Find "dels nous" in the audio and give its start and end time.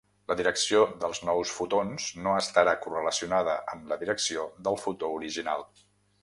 1.03-1.51